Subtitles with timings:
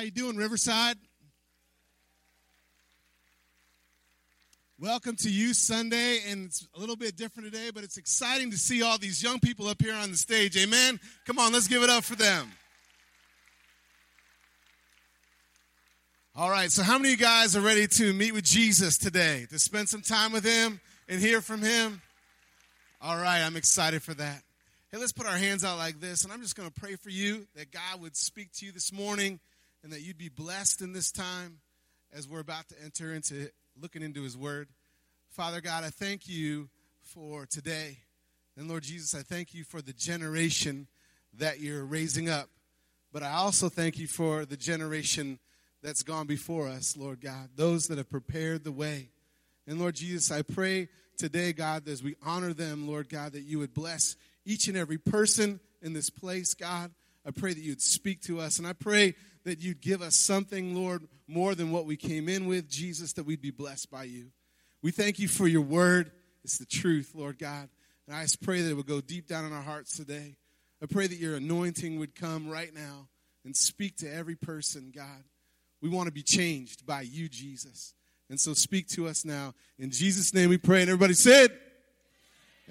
[0.00, 0.96] How you doing, Riverside?
[4.78, 8.56] Welcome to Youth Sunday, and it's a little bit different today, but it's exciting to
[8.56, 10.56] see all these young people up here on the stage.
[10.56, 10.98] Amen.
[11.26, 12.50] Come on, let's give it up for them.
[16.34, 19.46] All right, so how many of you guys are ready to meet with Jesus today,
[19.50, 20.80] to spend some time with him
[21.10, 22.00] and hear from him?
[23.02, 24.42] All right, I'm excited for that.
[24.90, 27.10] Hey, let's put our hands out like this, and I'm just going to pray for
[27.10, 29.40] you that God would speak to you this morning
[29.82, 31.58] and that you'd be blessed in this time
[32.12, 34.68] as we're about to enter into looking into his word.
[35.30, 36.68] Father God, I thank you
[37.02, 37.98] for today.
[38.56, 40.86] And Lord Jesus, I thank you for the generation
[41.38, 42.48] that you're raising up.
[43.12, 45.38] But I also thank you for the generation
[45.82, 49.08] that's gone before us, Lord God, those that have prepared the way.
[49.66, 53.58] And Lord Jesus, I pray today, God, as we honor them, Lord God, that you
[53.58, 56.90] would bless each and every person in this place, God.
[57.26, 58.58] I pray that you'd speak to us.
[58.58, 62.46] And I pray that you'd give us something, Lord, more than what we came in
[62.46, 64.26] with, Jesus, that we'd be blessed by you.
[64.82, 66.10] We thank you for your word.
[66.44, 67.68] It's the truth, Lord God.
[68.06, 70.36] And I just pray that it would go deep down in our hearts today.
[70.82, 73.08] I pray that your anointing would come right now
[73.44, 75.24] and speak to every person, God.
[75.82, 77.94] We want to be changed by you, Jesus.
[78.28, 79.54] And so speak to us now.
[79.78, 80.82] In Jesus' name we pray.
[80.82, 81.50] And everybody said,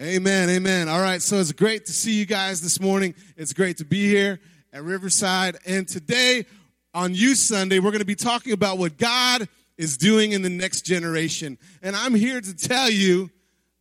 [0.01, 0.87] Amen, amen.
[0.87, 3.13] All right, so it's great to see you guys this morning.
[3.35, 4.39] It's great to be here
[4.71, 5.57] at Riverside.
[5.65, 6.45] And today
[6.93, 10.49] on Youth Sunday, we're going to be talking about what God is doing in the
[10.49, 11.57] next generation.
[11.81, 13.29] And I'm here to tell you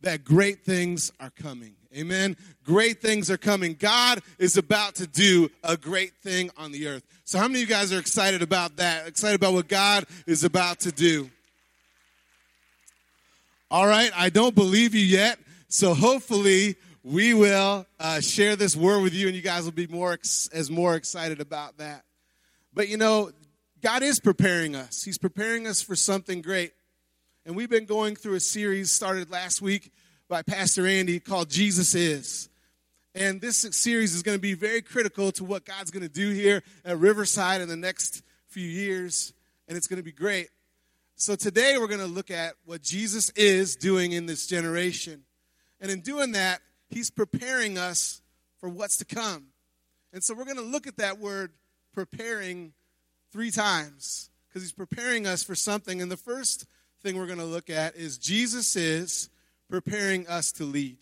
[0.01, 1.75] that great things are coming.
[1.97, 2.37] Amen.
[2.63, 3.73] Great things are coming.
[3.73, 7.03] God is about to do a great thing on the earth.
[7.25, 9.07] So, how many of you guys are excited about that?
[9.07, 11.31] Excited about what God is about to do?
[13.71, 15.39] All right, I don't believe you yet.
[15.67, 19.87] So, hopefully, we will uh, share this word with you, and you guys will be
[19.87, 22.03] more ex- as more excited about that.
[22.73, 23.31] But you know,
[23.81, 25.03] God is preparing us.
[25.03, 26.73] He's preparing us for something great.
[27.45, 29.91] And we've been going through a series started last week
[30.27, 32.49] by Pastor Andy called Jesus Is.
[33.15, 36.31] And this series is going to be very critical to what God's going to do
[36.31, 39.33] here at Riverside in the next few years.
[39.67, 40.49] And it's going to be great.
[41.15, 45.23] So today we're going to look at what Jesus is doing in this generation.
[45.81, 48.21] And in doing that, he's preparing us
[48.59, 49.47] for what's to come.
[50.13, 51.51] And so we're going to look at that word
[51.93, 52.73] preparing
[53.31, 56.01] three times because he's preparing us for something.
[56.01, 56.65] And the first
[57.01, 59.29] thing we're going to look at is Jesus is
[59.69, 60.97] preparing us to lead.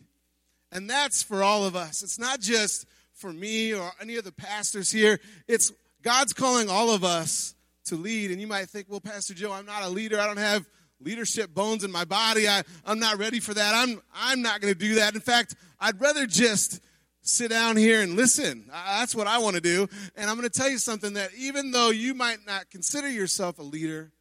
[0.72, 2.04] And that's for all of us.
[2.04, 5.20] It's not just for me or any of the pastors here.
[5.48, 5.72] It's
[6.02, 7.56] God's calling all of us
[7.86, 8.32] to lead.
[8.32, 10.20] And you might think, well, Pastor Joe, I'm not a leader.
[10.20, 10.66] I don't have
[11.00, 12.48] leadership bones in my body.
[12.48, 13.74] I, I'm not ready for that.
[13.74, 15.16] I'm, I'm not going to do that.
[15.16, 16.82] In fact, I'd rather just
[17.28, 18.70] sit down here and listen.
[18.72, 19.88] That's what I want to do.
[20.16, 23.60] And I'm going to tell you something that even though you might not consider yourself
[23.60, 24.12] a leader,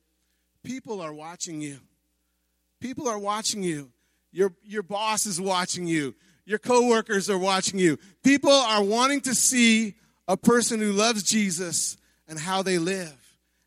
[0.62, 1.78] people are watching you.
[2.80, 3.90] People are watching you.
[4.32, 6.14] Your, your boss is watching you.
[6.44, 7.98] Your coworkers are watching you.
[8.22, 9.94] People are wanting to see
[10.28, 11.96] a person who loves Jesus
[12.28, 13.16] and how they live.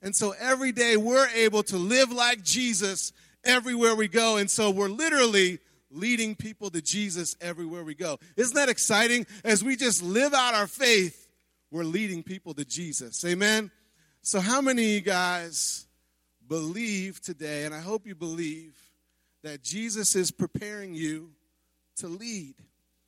[0.02, 3.12] And so every day we're able to live like Jesus
[3.44, 4.38] everywhere we go.
[4.38, 5.60] And so we're literally
[5.92, 8.20] leading people to Jesus everywhere we go.
[8.36, 9.26] Isn't that exciting?
[9.44, 11.28] As we just live out our faith,
[11.72, 13.24] we're leading people to Jesus.
[13.26, 13.72] Amen?
[14.22, 15.88] So, how many of you guys
[16.48, 18.76] believe today, and I hope you believe,
[19.44, 21.32] that Jesus is preparing you
[21.98, 22.56] to lead?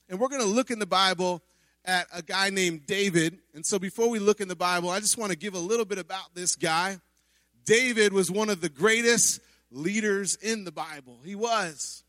[0.10, 1.42] And we're going to look in the Bible
[1.84, 3.40] at a guy named David.
[3.54, 5.86] And so, before we look in the Bible, I just want to give a little
[5.86, 6.98] bit about this guy.
[7.66, 9.42] David was one of the greatest
[9.72, 11.20] leaders in the Bible.
[11.24, 12.04] He was.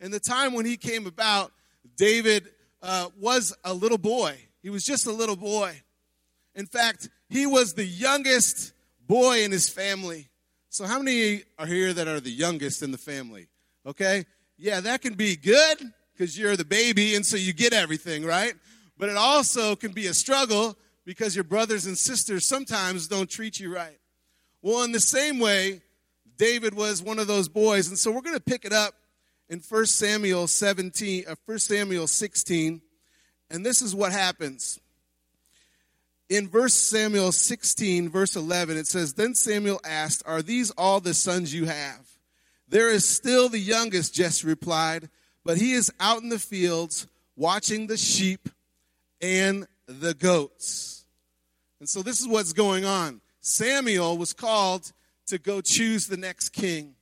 [0.00, 1.52] In the time when he came about,
[1.96, 2.48] David
[2.82, 4.36] uh, was a little boy.
[4.62, 5.82] He was just a little boy.
[6.54, 8.72] In fact, he was the youngest
[9.06, 10.28] boy in his family.
[10.68, 13.48] So, how many are here that are the youngest in the family?
[13.86, 14.26] Okay?
[14.56, 15.78] Yeah, that can be good
[16.12, 18.54] because you're the baby and so you get everything, right?
[18.96, 23.58] But it also can be a struggle because your brothers and sisters sometimes don't treat
[23.58, 23.98] you right.
[24.62, 25.80] Well, in the same way,
[26.36, 27.88] David was one of those boys.
[27.88, 28.94] And so we're going to pick it up
[29.48, 32.80] in 1 Samuel 17, uh, 1 Samuel 16,
[33.50, 34.78] and this is what happens.
[36.28, 41.14] In verse Samuel 16, verse 11, it says, Then Samuel asked, Are these all the
[41.14, 42.06] sons you have?
[42.68, 45.08] There is still the youngest, Jesse replied,
[45.44, 48.50] but he is out in the fields watching the sheep
[49.22, 51.06] and the goats.
[51.80, 53.22] And so this is what's going on.
[53.40, 54.92] Samuel was called
[55.28, 56.94] to go choose the next king.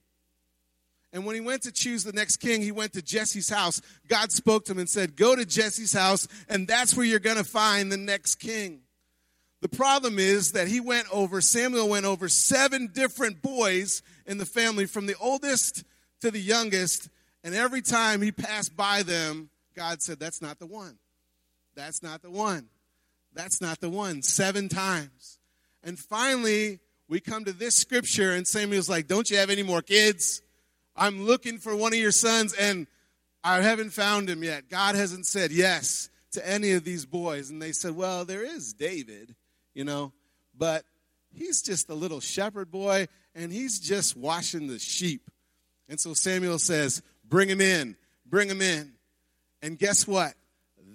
[1.17, 3.81] And when he went to choose the next king, he went to Jesse's house.
[4.07, 7.39] God spoke to him and said, Go to Jesse's house, and that's where you're going
[7.39, 8.83] to find the next king.
[9.63, 14.45] The problem is that he went over, Samuel went over seven different boys in the
[14.45, 15.85] family, from the oldest
[16.21, 17.09] to the youngest,
[17.43, 20.99] and every time he passed by them, God said, That's not the one.
[21.75, 22.69] That's not the one.
[23.33, 24.21] That's not the one.
[24.21, 25.39] Seven times.
[25.83, 29.81] And finally, we come to this scripture, and Samuel's like, Don't you have any more
[29.81, 30.43] kids?
[30.97, 32.87] I'm looking for one of your sons, and
[33.45, 34.69] I haven't found him yet.
[34.69, 37.51] God hasn't said yes to any of these boys.
[37.51, 39.35] And they said, Well, there is David,
[39.75, 40.13] you know,
[40.57, 40.85] but
[41.33, 45.31] he's just a little shepherd boy, and he's just washing the sheep.
[45.89, 48.93] And so Samuel says, Bring him in, bring him in.
[49.63, 50.35] And guess what?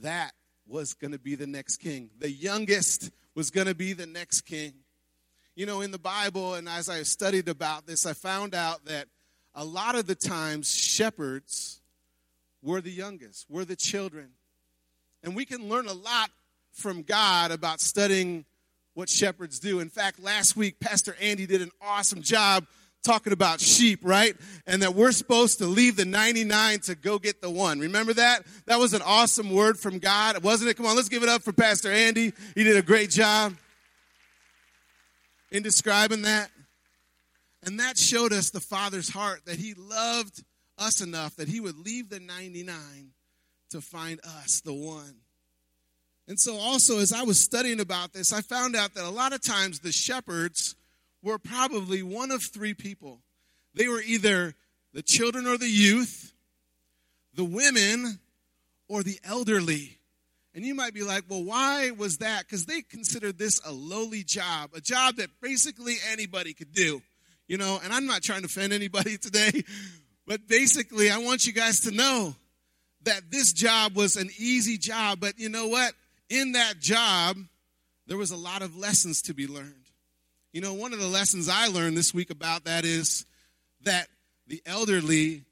[0.02, 0.32] That
[0.68, 2.10] was going to be the next king.
[2.20, 4.74] The youngest was going to be the next king.
[5.56, 9.08] You know, in the Bible, and as I studied about this, I found out that
[9.54, 11.82] a lot of the times shepherds
[12.62, 14.30] were the youngest, were the children.
[15.24, 16.30] And we can learn a lot
[16.72, 18.46] from God about studying
[18.94, 19.80] what shepherds do.
[19.80, 22.66] In fact, last week, Pastor Andy did an awesome job
[23.04, 24.36] talking about sheep, right?
[24.68, 27.80] And that we're supposed to leave the 99 to go get the one.
[27.80, 28.46] Remember that?
[28.68, 30.78] That was an awesome word from God, wasn't it?
[30.78, 32.34] Come on, let's give it up for Pastor Andy.
[32.56, 33.56] He did a great job
[35.52, 36.52] in describing that.
[37.64, 40.44] And that showed us the Father's heart that He loved
[40.78, 42.76] us enough that He would leave the 99
[43.70, 45.16] to find us, the one.
[46.28, 49.34] And so, also, as I was studying about this, I found out that a lot
[49.34, 50.76] of times the shepherds
[51.22, 53.20] were probably one of three people.
[53.74, 54.56] They were either
[54.94, 56.34] the children or the youth,
[57.34, 58.20] the women,
[58.88, 60.00] or the elderly.
[60.54, 62.46] And you might be like, well, why was that?
[62.46, 67.02] Because they considered this a lowly job, a job that basically anybody could do.
[67.52, 69.52] You know, and I'm not trying to offend anybody today,
[70.26, 72.34] but basically, I want you guys to know
[73.04, 75.20] that this job was an easy job.
[75.20, 75.92] But you know what?
[76.30, 77.36] In that job,
[78.08, 79.90] there was a lot of lessons to be learned.
[80.54, 83.26] You know, one of the lessons I learned this week about that is
[83.82, 84.08] that
[84.48, 85.44] the elderly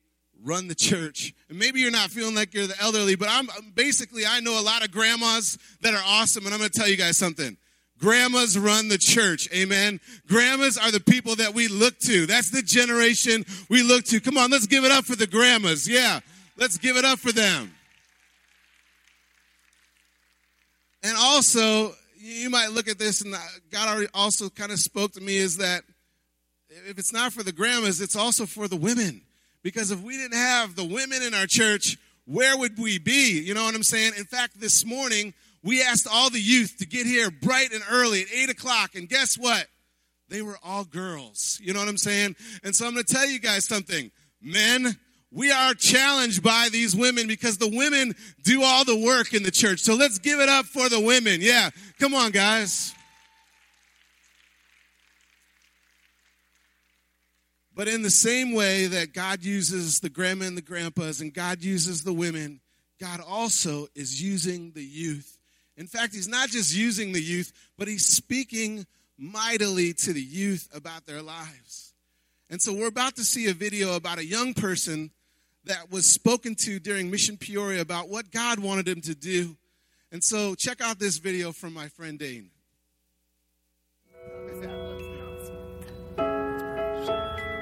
[0.42, 1.34] run the church.
[1.50, 4.64] And maybe you're not feeling like you're the elderly, but I'm basically, I know a
[4.64, 7.58] lot of grandmas that are awesome, and I'm going to tell you guys something.
[8.00, 9.50] Grandmas run the church.
[9.54, 10.00] Amen.
[10.28, 12.26] Grandmas are the people that we look to.
[12.26, 14.20] That's the generation we look to.
[14.20, 15.88] Come on, let's give it up for the grandmas.
[15.88, 16.22] Yeah,
[16.58, 17.74] let's give it up for them.
[21.04, 23.38] And also, you might look at this, and uh,
[23.72, 25.84] God also kind of spoke to me is that
[26.70, 29.22] if it's not for the grandmas, it's also for the women.
[29.64, 33.42] Because if we didn't have the women in our church, where would we be?
[33.42, 34.14] You know what I'm saying?
[34.18, 35.34] In fact, this morning,
[35.64, 38.96] we asked all the youth to get here bright and early at 8 o'clock.
[38.96, 39.68] And guess what?
[40.30, 41.60] They were all girls.
[41.62, 42.36] You know what I'm saying?
[42.64, 44.12] And so I'm going to tell you guys something.
[44.42, 44.98] Men,
[45.32, 49.52] we are challenged by these women because the women do all the work in the
[49.52, 49.80] church.
[49.80, 51.40] So let's give it up for the women.
[51.42, 51.70] Yeah,
[52.00, 52.94] come on, guys.
[57.76, 61.64] But in the same way that God uses the grandma and the grandpas and God
[61.64, 62.60] uses the women,
[63.00, 65.39] God also is using the youth.
[65.80, 68.86] In fact, He's not just using the youth, but He's speaking
[69.18, 71.94] mightily to the youth about their lives.
[72.50, 75.12] And so we're about to see a video about a young person
[75.66, 79.56] that was spoken to during Mission Peoria about what God wanted him to do.
[80.12, 82.50] And so check out this video from my friend Dane.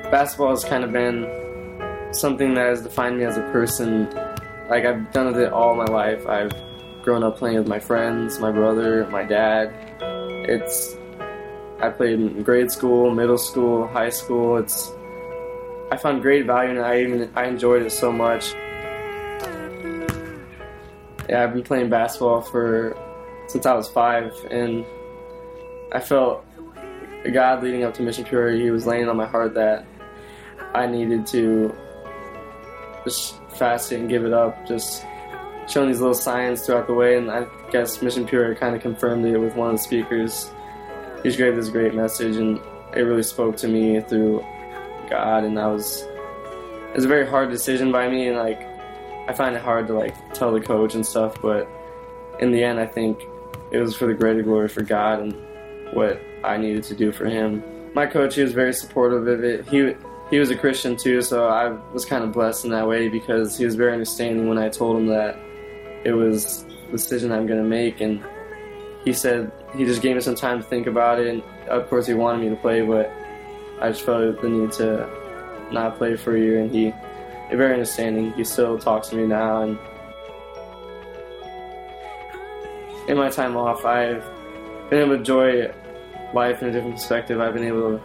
[0.10, 1.28] Basketball has kind of been
[2.14, 4.10] something that has defined me as a person.
[4.70, 6.26] Like I've done it all my life.
[6.26, 6.54] I've
[7.08, 9.74] grown up playing with my friends, my brother, my dad.
[10.50, 10.98] It's
[11.80, 14.58] I played in grade school, middle school, high school.
[14.58, 14.92] It's
[15.90, 16.82] I found great value in it.
[16.82, 18.52] I even I enjoyed it so much.
[21.30, 22.98] Yeah, I've been playing basketball for
[23.48, 24.86] since I was five, and
[25.94, 26.44] I felt
[27.32, 28.62] God leading up to Mission Peoria.
[28.62, 29.86] He was laying on my heart that
[30.76, 31.74] I needed to
[33.06, 34.68] just fast it and give it up.
[34.68, 35.06] Just
[35.68, 39.26] showing these little signs throughout the way, and I guess Mission Peoria kind of confirmed
[39.26, 40.50] it with one of the speakers.
[41.24, 42.60] He gave this great message, and
[42.96, 44.46] it really spoke to me through
[45.10, 48.62] God, and that was it was a very hard decision by me, and like
[49.28, 51.68] I find it hard to like tell the coach and stuff, but
[52.40, 53.28] in the end, I think
[53.72, 55.36] it was for the greater glory for God and
[55.94, 57.64] what I needed to do for Him.
[57.94, 59.68] My coach, he was very supportive of it.
[59.68, 59.96] He
[60.30, 63.58] he was a Christian too, so I was kind of blessed in that way because
[63.58, 65.40] he was very understanding when I told him that
[66.08, 68.24] it was the decision I'm going to make, and
[69.04, 71.28] he said he just gave me some time to think about it.
[71.28, 73.12] And of course, he wanted me to play, but
[73.82, 75.10] I just felt the need to
[75.70, 76.94] not play for a year, and he,
[77.52, 78.32] very understanding.
[78.34, 79.78] He still talks to me now, and
[83.10, 84.24] in my time off, I've
[84.90, 85.74] been able to enjoy
[86.34, 87.42] life in a different perspective.
[87.42, 88.02] I've been able to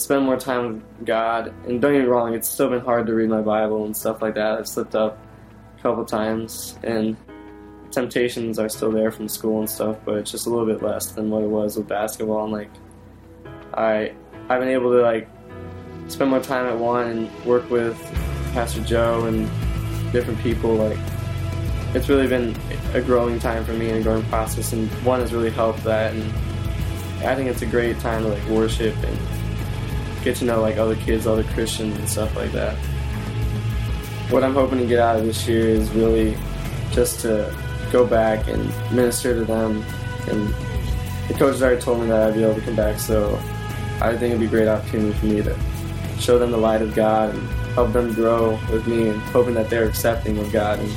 [0.00, 1.52] spend more time with God.
[1.66, 4.22] And don't get me wrong, it's still been hard to read my Bible and stuff
[4.22, 4.58] like that.
[4.58, 5.18] I've slipped up
[5.78, 7.16] a couple times, and
[7.90, 11.06] temptations are still there from school and stuff, but it's just a little bit less
[11.12, 12.44] than what it was with basketball.
[12.44, 12.70] And like,
[13.74, 14.14] I
[14.48, 15.28] I've been able to like
[16.08, 17.96] spend more time at one and work with
[18.52, 19.48] Pastor Joe and
[20.12, 20.74] different people.
[20.74, 20.98] Like,
[21.94, 22.56] it's really been
[22.94, 26.14] a growing time for me and a growing process, and one has really helped that.
[26.14, 26.22] And
[27.24, 29.18] I think it's a great time to like worship and
[30.24, 32.76] get to know like other kids, other Christians, and stuff like that.
[34.30, 36.36] What I'm hoping to get out of this year is really
[36.92, 37.52] just to
[37.90, 39.84] go back and minister to them.
[40.28, 40.48] And
[41.28, 43.36] the coaches already told me that I'd be able to come back, so
[44.00, 45.58] I think it'd be a great opportunity for me to
[46.18, 49.70] show them the light of God and help them grow with me and hoping that
[49.70, 50.90] they're accepting of God and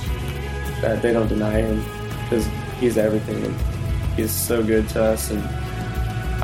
[0.82, 1.84] that they don't deny Him
[2.24, 2.48] because
[2.80, 3.56] He's everything and
[4.16, 5.32] He's so good to us.
[5.32, 5.42] And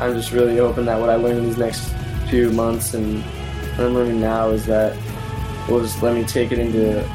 [0.00, 1.92] I'm just really hoping that what I learn in these next
[2.28, 4.96] few months and what I'm learning now is that
[5.68, 7.06] will just let me take it into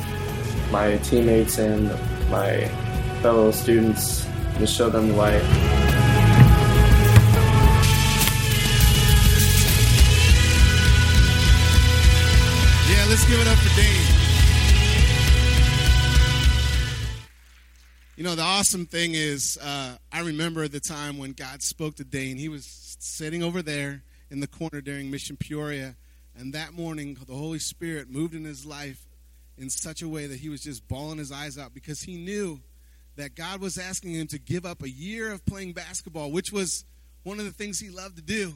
[0.72, 1.90] my teammates and
[2.30, 2.70] my
[3.26, 4.24] fellow students
[4.58, 5.42] and show them the light.
[12.88, 14.06] Yeah, let's give it up for Dane.
[18.16, 22.04] You know, the awesome thing is, uh, I remember the time when God spoke to
[22.04, 22.38] Dane.
[22.38, 25.96] He was sitting over there in the corner during Mission Peoria,
[26.38, 29.08] and that morning, the Holy Spirit moved in his life
[29.58, 32.62] in such a way that he was just bawling his eyes out because he knew
[33.16, 36.86] that God was asking him to give up a year of playing basketball, which was
[37.24, 38.54] one of the things he loved to do.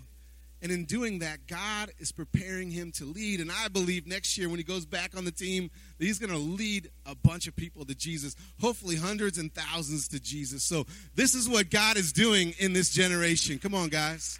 [0.62, 3.40] And in doing that, God is preparing him to lead.
[3.40, 6.32] And I believe next year, when he goes back on the team, that he's going
[6.32, 10.64] to lead a bunch of people to Jesus, hopefully hundreds and thousands to Jesus.
[10.64, 10.86] So,
[11.16, 13.58] this is what God is doing in this generation.
[13.58, 14.38] Come on, guys.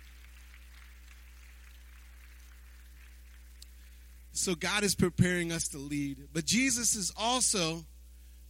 [4.34, 6.28] So, God is preparing us to lead.
[6.34, 7.86] But Jesus is also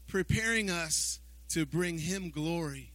[0.08, 1.19] preparing us
[1.50, 2.92] to bring him glory.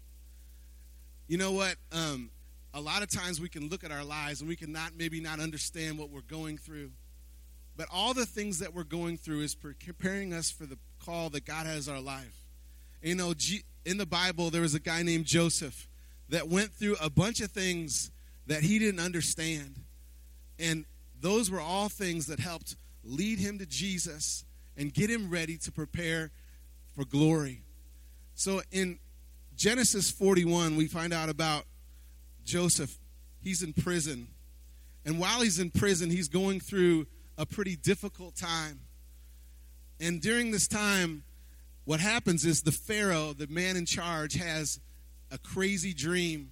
[1.26, 1.76] You know what?
[1.92, 2.30] Um,
[2.72, 5.20] a lot of times we can look at our lives and we can not maybe
[5.20, 6.90] not understand what we're going through.
[7.76, 11.44] But all the things that we're going through is preparing us for the call that
[11.44, 12.44] God has our life.
[13.02, 13.34] And, you know,
[13.84, 15.88] in the Bible, there was a guy named Joseph
[16.28, 18.10] that went through a bunch of things
[18.46, 19.76] that he didn't understand.
[20.58, 20.84] And
[21.20, 24.44] those were all things that helped lead him to Jesus
[24.76, 26.30] and get him ready to prepare
[26.94, 27.62] for glory.
[28.34, 28.98] So in
[29.56, 31.64] Genesis 41, we find out about
[32.44, 32.98] Joseph,
[33.40, 34.28] he's in prison.
[35.04, 37.06] And while he's in prison, he's going through
[37.38, 38.80] a pretty difficult time.
[40.00, 41.22] And during this time,
[41.84, 44.80] what happens is the Pharaoh, the man in charge, has
[45.30, 46.50] a crazy dream.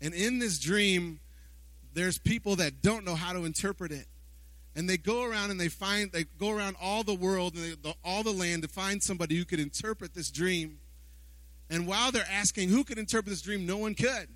[0.00, 1.20] And in this dream,
[1.94, 4.06] there's people that don't know how to interpret it.
[4.74, 7.94] And they go around and they find, they go around all the world and they,
[8.04, 10.78] all the land to find somebody who could interpret this dream.
[11.68, 14.28] And while they're asking who could interpret this dream, no one could.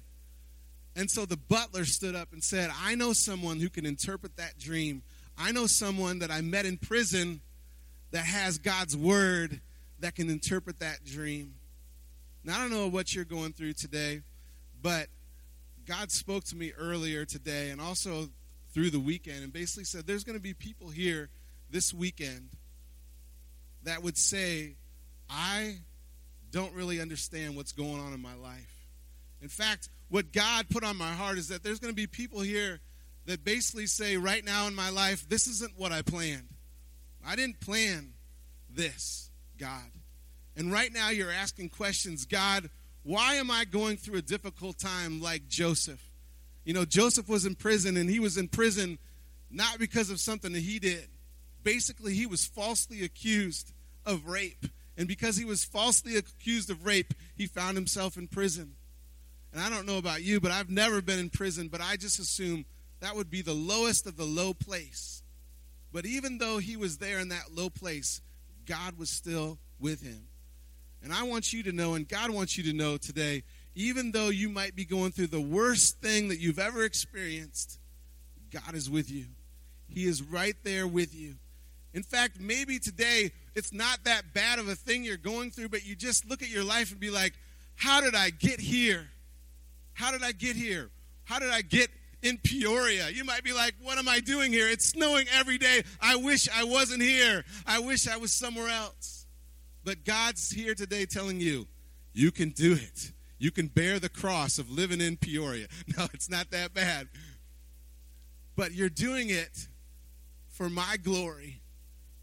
[0.96, 4.58] And so the butler stood up and said, I know someone who can interpret that
[4.58, 5.02] dream.
[5.38, 7.40] I know someone that I met in prison
[8.10, 9.60] that has God's word
[10.00, 11.54] that can interpret that dream.
[12.42, 14.22] Now, I don't know what you're going through today,
[14.82, 15.08] but
[15.86, 18.28] God spoke to me earlier today and also
[18.72, 21.28] through the weekend and basically said there's going to be people here
[21.70, 22.50] this weekend
[23.84, 24.74] that would say,
[25.28, 25.78] I
[26.50, 28.86] don't really understand what's going on in my life.
[29.42, 32.40] In fact, what God put on my heart is that there's going to be people
[32.40, 32.80] here
[33.26, 36.48] that basically say, right now in my life, this isn't what I planned.
[37.26, 38.12] I didn't plan
[38.68, 39.90] this, God.
[40.56, 42.68] And right now you're asking questions God,
[43.02, 46.02] why am I going through a difficult time like Joseph?
[46.64, 48.98] You know, Joseph was in prison, and he was in prison
[49.50, 51.08] not because of something that he did.
[51.62, 53.72] Basically, he was falsely accused
[54.04, 54.66] of rape.
[55.00, 58.74] And because he was falsely accused of rape, he found himself in prison.
[59.50, 62.18] And I don't know about you, but I've never been in prison, but I just
[62.18, 62.66] assume
[63.00, 65.22] that would be the lowest of the low place.
[65.90, 68.20] But even though he was there in that low place,
[68.66, 70.24] God was still with him.
[71.02, 73.42] And I want you to know, and God wants you to know today,
[73.74, 77.78] even though you might be going through the worst thing that you've ever experienced,
[78.50, 79.24] God is with you.
[79.88, 81.36] He is right there with you.
[81.94, 85.84] In fact, maybe today it's not that bad of a thing you're going through, but
[85.84, 87.34] you just look at your life and be like,
[87.76, 89.08] how did I get here?
[89.94, 90.90] How did I get here?
[91.24, 91.90] How did I get
[92.22, 93.08] in Peoria?
[93.10, 94.68] You might be like, What am I doing here?
[94.68, 95.82] It's snowing every day.
[96.00, 97.44] I wish I wasn't here.
[97.66, 99.26] I wish I was somewhere else.
[99.84, 101.66] But God's here today telling you,
[102.12, 103.12] You can do it.
[103.38, 105.66] You can bear the cross of living in Peoria.
[105.96, 107.08] No, it's not that bad.
[108.56, 109.68] But you're doing it
[110.48, 111.59] for my glory.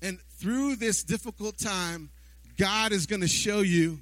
[0.02, 2.10] And through this difficult time,
[2.58, 4.00] God is going to show you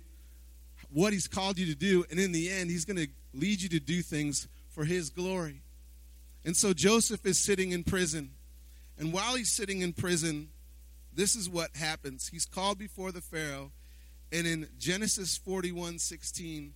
[0.92, 2.06] what He's called you to do.
[2.10, 5.62] And in the end, He's going to lead you to do things for His glory.
[6.46, 8.32] And so Joseph is sitting in prison.
[9.00, 10.50] And while he's sitting in prison,
[11.14, 12.28] this is what happens.
[12.28, 13.72] He's called before the Pharaoh.
[14.32, 16.74] And in Genesis 41 16,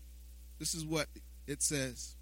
[0.57, 1.07] this is what
[1.47, 2.15] it says.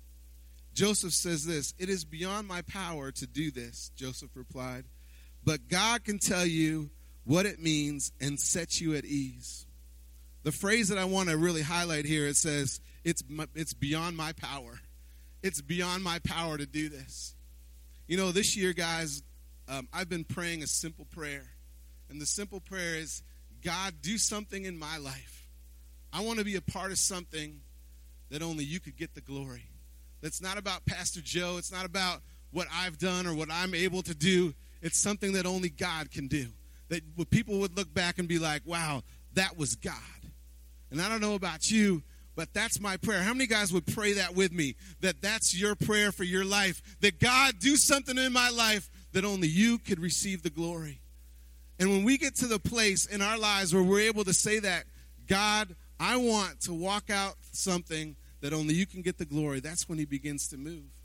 [0.74, 4.84] Joseph says this It is beyond my power to do this, Joseph replied.
[5.48, 6.90] But God can tell you
[7.24, 9.66] what it means and set you at ease.
[10.44, 13.24] The phrase that I want to really highlight here it says, It's,
[13.56, 14.82] it's beyond my power.
[15.42, 17.34] It's beyond my power to do this.
[18.10, 19.24] You know, this year, guys,
[19.70, 21.46] um, I've been praying a simple prayer.
[22.10, 23.24] And the simple prayer is
[23.64, 25.48] God, do something in my life.
[26.12, 27.62] I want to be a part of something
[28.32, 29.70] that only you could get the glory.
[30.20, 31.56] That's not about Pastor Joe.
[31.58, 32.20] It's not about
[32.52, 34.54] what I've done or what I'm able to do.
[34.82, 36.48] It's something that only God can do.
[36.90, 39.04] That people would look back and be like, wow,
[39.34, 39.94] that was God.
[40.90, 42.02] And I don't know about you,
[42.36, 43.22] but that's my prayer.
[43.22, 44.76] How many guys would pray that with me?
[45.02, 46.82] That that's your prayer for your life.
[47.02, 51.02] That God do something in my life that only you could receive the glory.
[51.80, 54.60] And when we get to the place in our lives where we're able to say
[54.60, 54.86] that,
[55.28, 59.90] God, I want to walk out something that only you can get the glory, that's
[59.90, 60.97] when he begins to move.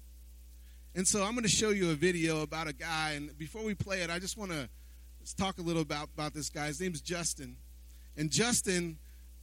[0.95, 3.13] And so I'm going to show you a video about a guy.
[3.13, 4.69] And before we play it, I just want to
[5.37, 6.67] talk a little about, about this guy.
[6.67, 7.57] His name's Justin.
[8.17, 8.99] And Justin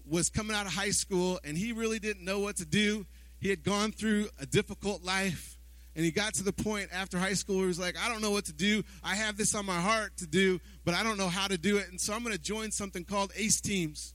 [0.07, 3.05] was coming out of high school and he really didn't know what to do.
[3.39, 5.55] He had gone through a difficult life.
[5.95, 8.21] And he got to the point after high school where he was like, I don't
[8.21, 8.83] know what to do.
[9.03, 11.77] I have this on my heart to do, but I don't know how to do
[11.77, 11.89] it.
[11.89, 14.13] And so I'm going to join something called ACE Teams.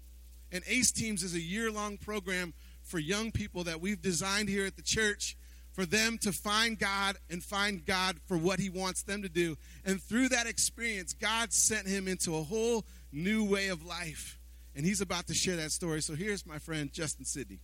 [0.53, 4.64] And ACE Teams is a year long program for young people that we've designed here
[4.64, 5.37] at the church
[5.75, 9.57] for them to find God and find God for what He wants them to do.
[9.85, 14.38] And through that experience, God sent him into a whole new way of life.
[14.77, 16.01] And he's about to share that story.
[16.01, 17.61] So here's my friend, Justin Sidney.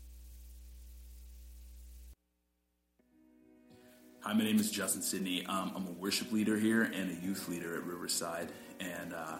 [4.22, 5.46] Hi, my name is Justin Sidney.
[5.46, 8.50] Um, I'm a worship leader here and a youth leader at Riverside.
[8.80, 9.38] And uh,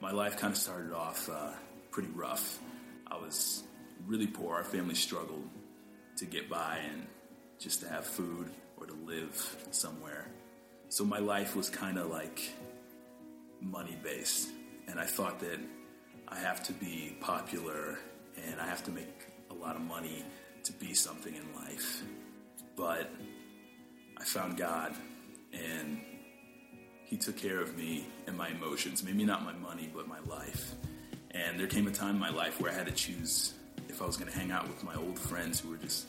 [0.00, 1.50] my life kind of started off uh,
[1.90, 2.58] pretty rough.
[3.06, 3.62] I was
[4.06, 4.56] really poor.
[4.56, 5.48] Our family struggled
[6.16, 7.06] to get by and
[7.58, 10.26] just to have food or to live somewhere.
[10.88, 12.40] So my life was kind of like
[13.60, 14.48] money based.
[14.86, 15.58] And I thought that
[16.28, 17.98] I have to be popular
[18.46, 20.24] and I have to make a lot of money
[20.64, 22.02] to be something in life.
[22.76, 23.10] But
[24.16, 24.94] I found God
[25.52, 26.00] and
[27.04, 29.02] He took care of me and my emotions.
[29.02, 30.74] Maybe not my money, but my life.
[31.32, 33.54] And there came a time in my life where I had to choose
[33.88, 36.06] if I was going to hang out with my old friends who were just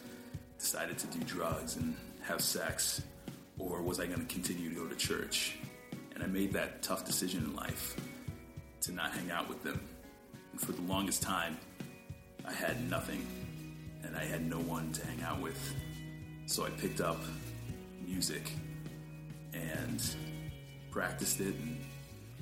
[0.60, 3.02] decided to do drugs and have sex,
[3.58, 5.58] or was I going to continue to go to church?
[6.14, 7.96] And I made that tough decision in life
[8.82, 9.82] to not hang out with them.
[10.52, 11.58] And for the longest time,
[12.46, 13.26] I had nothing
[14.04, 15.74] and I had no one to hang out with.
[16.46, 17.22] So I picked up
[18.06, 18.52] music
[19.54, 20.02] and
[20.92, 21.78] practiced it and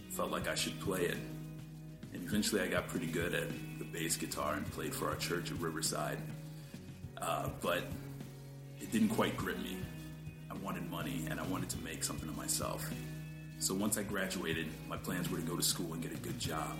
[0.09, 1.17] felt like I should play it.
[2.13, 5.51] And eventually I got pretty good at the bass guitar and played for our church
[5.51, 6.17] at Riverside.
[7.21, 7.83] Uh, but
[8.87, 9.77] it didn't quite grip me.
[10.49, 12.89] I wanted money and I wanted to make something of myself.
[13.59, 16.39] So once I graduated, my plans were to go to school and get a good
[16.39, 16.77] job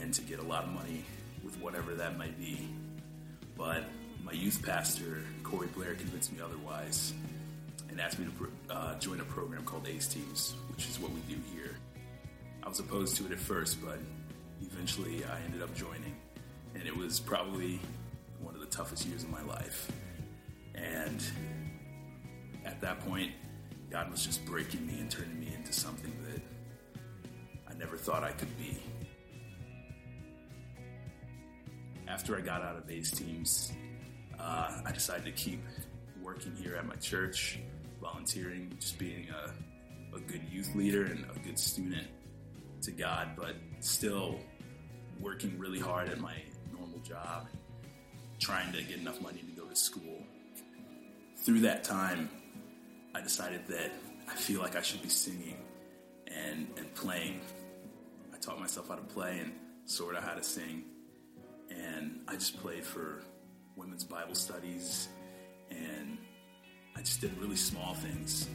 [0.00, 1.04] and to get a lot of money
[1.44, 2.66] with whatever that might be.
[3.58, 3.84] But
[4.22, 7.12] my youth pastor, Corey Blair, convinced me otherwise
[7.90, 11.20] and asked me to uh, join a program called ACE Teams, which is what we
[11.28, 11.76] do here.
[12.62, 13.98] I was opposed to it at first, but
[14.62, 16.16] eventually I ended up joining.
[16.74, 17.80] And it was probably
[18.40, 19.90] one of the toughest years of my life.
[20.74, 21.24] And
[22.64, 23.32] at that point,
[23.90, 26.42] God was just breaking me and turning me into something that
[27.68, 28.76] I never thought I could be.
[32.08, 33.72] After I got out of ACE teams,
[34.38, 35.62] uh, I decided to keep
[36.22, 37.60] working here at my church,
[38.00, 42.06] volunteering, just being a, a good youth leader and a good student
[42.82, 44.38] to God, but still
[45.20, 46.34] working really hard at my
[46.72, 47.46] normal job,
[48.38, 50.23] trying to get enough money to go to school.
[51.44, 52.30] Through that time,
[53.14, 53.92] I decided that
[54.26, 55.58] I feel like I should be singing
[56.26, 57.42] and, and playing.
[58.32, 59.52] I taught myself how to play and
[59.84, 60.84] sort of how to sing.
[61.70, 63.22] And I just played for
[63.76, 65.08] women's Bible studies
[65.70, 66.16] and
[66.96, 68.48] I just did really small things.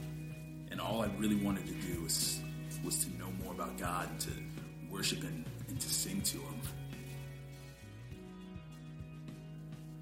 [0.71, 2.39] And all I really wanted to do was,
[2.83, 4.31] was to know more about God, and to
[4.89, 6.61] worship and, and to sing to Him.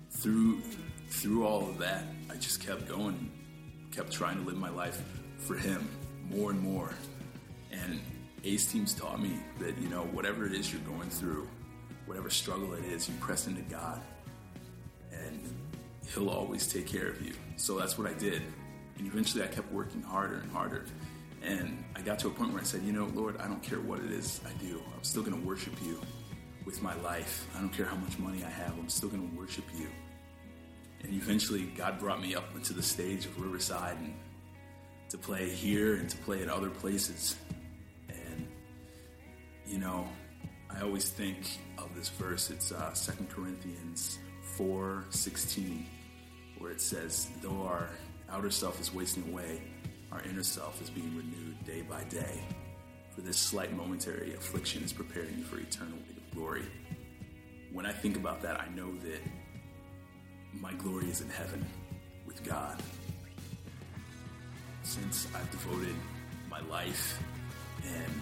[0.10, 0.62] Through,
[1.10, 3.32] through all of that, I just kept going,
[3.92, 5.02] kept trying to live my life
[5.38, 5.90] for Him
[6.30, 6.92] more and more.
[7.72, 8.00] And
[8.44, 11.48] Ace Teams taught me that, you know, whatever it is you're going through,
[12.06, 14.02] whatever struggle it is, you press into God
[15.12, 15.42] and
[16.14, 17.34] He'll always take care of you.
[17.58, 18.42] So that's what I did.
[18.98, 20.86] And eventually I kept working harder and harder.
[21.44, 23.80] And I got to a point where I said, you know, Lord, I don't care
[23.80, 24.82] what it is I do.
[24.96, 26.00] I'm still going to worship you
[26.66, 27.48] with my life.
[27.56, 28.74] I don't care how much money I have.
[28.78, 29.88] I'm still going to worship you.
[31.04, 34.14] And eventually, God brought me up into the stage of Riverside and
[35.10, 37.36] to play here and to play at other places.
[38.10, 38.48] And,
[39.66, 40.08] you know,
[40.70, 41.38] I always think
[41.78, 42.50] of this verse.
[42.50, 44.20] It's uh, 2 Corinthians
[44.58, 45.86] 4 16,
[46.58, 47.90] where it says, Though our
[48.30, 49.62] outer self is wasting away,
[50.12, 52.42] our inner self is being renewed day by day.
[53.12, 55.98] For this slight momentary affliction is preparing you for eternal
[56.34, 56.66] glory.
[57.72, 59.22] When I think about that, I know that
[60.54, 61.66] my glory is in heaven
[62.26, 62.82] with God.
[64.84, 65.96] Since I've devoted
[66.50, 67.22] my life
[67.86, 68.14] and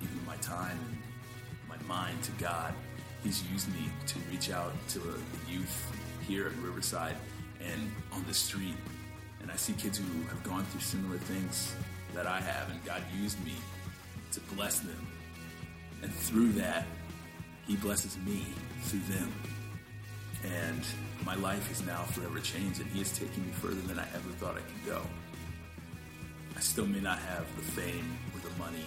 [0.00, 2.74] even my time and my mind to God,
[3.22, 5.92] He's used me to reach out to the youth
[6.26, 7.16] here at Riverside
[7.60, 8.76] and on the street.
[9.40, 11.74] And I see kids who have gone through similar things
[12.14, 13.54] that I have, and God used me
[14.32, 15.06] to bless them.
[16.02, 16.86] And through that,
[17.66, 18.44] He blesses me
[18.82, 19.32] through them.
[20.44, 20.84] And
[21.24, 24.28] my life is now forever changed, and He is taking me further than I ever
[24.38, 25.02] thought I could go.
[26.56, 28.84] I still may not have the fame or the money,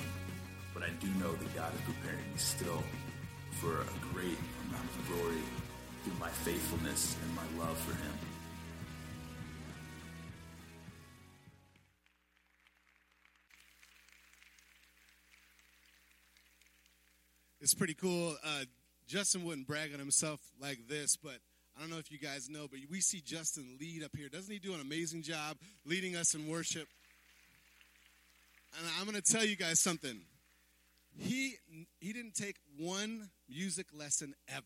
[0.73, 2.83] but I do know that God is preparing me still
[3.59, 4.37] for a great
[4.69, 5.41] amount of glory
[6.03, 8.13] through my faithfulness and my love for Him.
[17.59, 18.37] It's pretty cool.
[18.45, 18.63] Uh,
[19.07, 21.39] Justin wouldn't brag on himself like this, but
[21.77, 24.29] I don't know if you guys know, but we see Justin lead up here.
[24.29, 26.87] Doesn't he do an amazing job leading us in worship?
[28.79, 30.19] And I'm going to tell you guys something.
[31.19, 31.55] He
[31.99, 34.63] he didn't take one music lesson ever.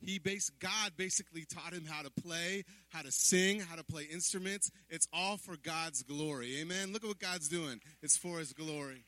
[0.00, 4.04] He base God basically taught him how to play, how to sing, how to play
[4.04, 4.70] instruments.
[4.90, 6.58] It's all for God's glory.
[6.60, 6.92] Amen.
[6.92, 7.80] Look at what God's doing.
[8.02, 9.04] It's for his glory.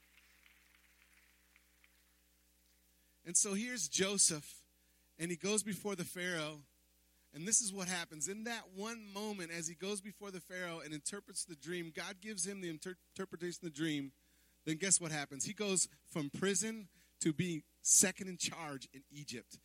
[3.27, 4.62] And so here's Joseph,
[5.18, 6.61] and he goes before the Pharaoh.
[7.37, 8.29] And this is what happens.
[8.29, 12.16] In that one moment, as he goes before the Pharaoh and interprets the dream, God
[12.22, 14.12] gives him the inter- interpretation of the dream.
[14.64, 15.44] Then guess what happens?
[15.44, 16.88] He goes from prison
[17.20, 19.59] to being second in charge in Egypt.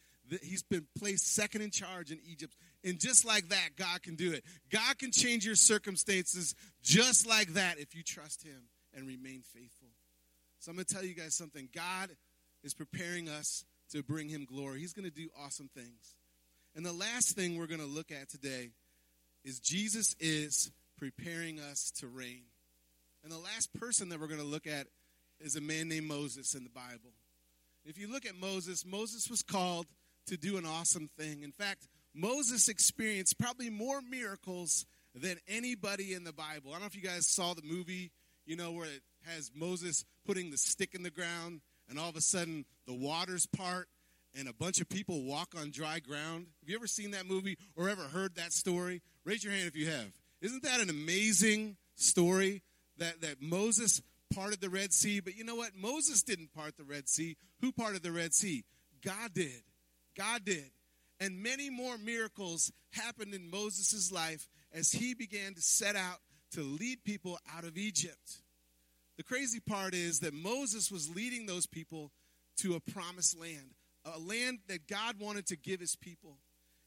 [0.44, 2.54] He's been placed second in charge in Egypt.
[2.84, 4.44] And just like that, God can do it.
[4.70, 9.90] God can change your circumstances just like that if you trust Him and remain faithful.
[10.60, 11.70] So I'm going to tell you guys something.
[11.74, 12.10] God
[12.66, 16.16] is preparing us to bring Him glory, He's going to do awesome things.
[16.76, 18.70] And the last thing we're going to look at today
[19.44, 22.44] is Jesus is preparing us to reign.
[23.24, 24.88] And the last person that we're going to look at
[25.40, 27.12] is a man named Moses in the Bible.
[27.86, 29.86] If you look at Moses, Moses was called
[30.28, 31.44] to do an awesome thing.
[31.44, 36.70] In fact, Moses experienced probably more miracles than anybody in the Bible.
[36.70, 38.12] I don't know if you guys saw the movie,
[38.46, 42.16] you know, where it has Moses putting the stick in the ground and all of
[42.16, 43.88] a sudden the waters part
[44.38, 46.48] and a bunch of people walk on dry ground.
[46.62, 49.02] Have you ever seen that movie or ever heard that story?
[49.26, 50.08] Raise your hand if you have.
[50.42, 52.62] Isn't that an amazing story
[52.98, 54.02] that, that Moses
[54.34, 55.20] parted the Red Sea?
[55.20, 55.72] But you know what?
[55.76, 57.38] Moses didn't part the Red Sea.
[57.62, 58.64] Who parted the Red Sea?
[59.04, 59.64] God did.
[60.18, 60.72] God did.
[61.20, 66.18] And many more miracles happened in Moses' life as he began to set out
[66.54, 68.42] to lead people out of Egypt.
[69.18, 72.12] The crazy part is that Moses was leading those people
[72.58, 76.38] to a promised land, a land that God wanted to give his people.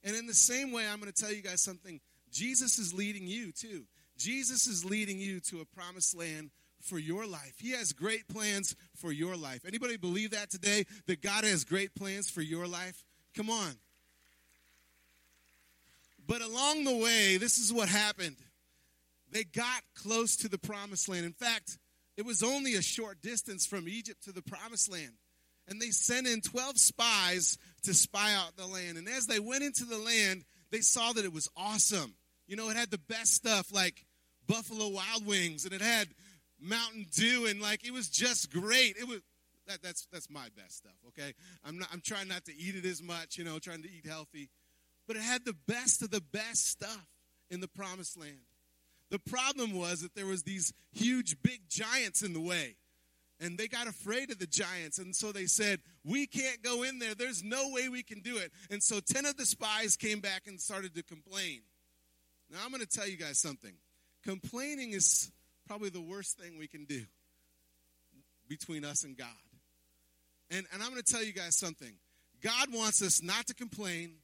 [0.03, 2.01] And in the same way, I'm going to tell you guys something.
[2.31, 3.85] Jesus is leading you too.
[4.19, 6.51] Jesus is leading you to a promised land
[6.83, 7.55] for your life.
[7.59, 9.65] He has great plans for your life.
[9.67, 13.03] Anybody believe that today that God has great plans for your life?
[13.35, 13.73] Come on.
[16.27, 18.37] But along the way, this is what happened.
[19.31, 21.25] They got close to the promised land.
[21.25, 21.79] In fact,
[22.17, 25.13] it was only a short distance from Egypt to the promised land.
[25.69, 28.99] And they sent in 12 spies to spy out the land.
[28.99, 32.15] And as they went into the land, they saw that it was awesome.
[32.47, 34.05] You know, it had the best stuff like
[34.47, 36.09] Buffalo Wild Wings and it had
[36.61, 38.97] Mountain Dew and like it was just great.
[38.99, 39.21] It was
[39.67, 41.33] that, that's that's my best stuff, okay?
[41.65, 44.07] I'm not I'm trying not to eat it as much, you know, trying to eat
[44.07, 44.51] healthy.
[45.07, 47.07] But it had the best of the best stuff
[47.51, 48.41] in the promised land.
[49.11, 52.77] The problem was that there was these huge big giants in the way.
[53.41, 54.99] And they got afraid of the giants.
[54.99, 57.15] And so they said, We can't go in there.
[57.15, 58.53] There's no way we can do it.
[58.71, 61.63] And so 10 of the spies came back and started to complain.
[62.51, 63.73] Now, I'm going to tell you guys something.
[64.25, 65.33] Complaining is
[65.67, 67.03] probably the worst thing we can do
[68.49, 69.27] between us and God.
[70.51, 71.93] And, and I'm going to tell you guys something.
[72.43, 74.17] God wants us not to complain,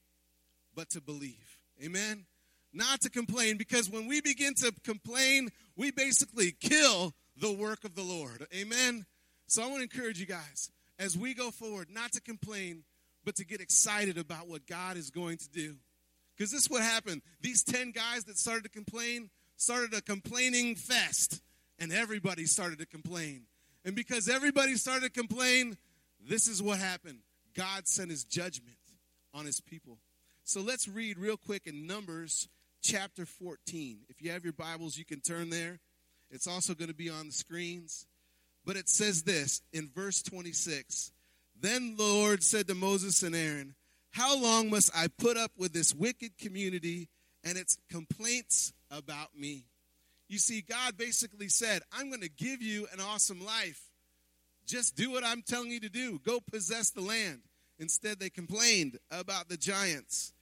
[0.75, 1.57] but to believe.
[1.83, 2.25] Amen?
[2.73, 7.95] Not to complain, because when we begin to complain, we basically kill the work of
[7.95, 8.45] the Lord.
[8.53, 9.05] Amen?
[9.47, 12.83] So I want to encourage you guys as we go forward, not to complain,
[13.25, 15.75] but to get excited about what God is going to do.
[16.35, 17.21] Because this is what happened.
[17.41, 21.41] These 10 guys that started to complain started a complaining fest,
[21.77, 23.43] and everybody started to complain.
[23.85, 25.77] And because everybody started to complain,
[26.27, 27.19] this is what happened
[27.55, 28.77] God sent his judgment
[29.33, 29.97] on his people.
[30.43, 32.47] So let's read real quick in Numbers
[32.81, 33.99] chapter 14.
[34.09, 35.79] If you have your Bibles, you can turn there.
[36.31, 38.07] It's also going to be on the screens.
[38.65, 41.11] But it says this in verse 26
[41.59, 43.75] Then the Lord said to Moses and Aaron,
[44.11, 47.09] How long must I put up with this wicked community
[47.43, 49.65] and its complaints about me?
[50.27, 53.81] You see, God basically said, I'm going to give you an awesome life.
[54.65, 56.19] Just do what I'm telling you to do.
[56.19, 57.41] Go possess the land.
[57.79, 60.33] Instead, they complained about the giants.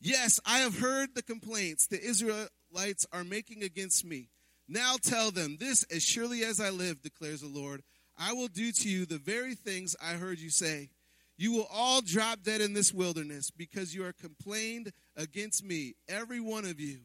[0.00, 4.28] Yes, I have heard the complaints the Israelites are making against me.
[4.72, 7.82] Now tell them, This as surely as I live, declares the Lord,
[8.16, 10.90] I will do to you the very things I heard you say.
[11.36, 15.94] You will all drop dead in this wilderness because you are complained against me.
[16.08, 16.98] Every one of you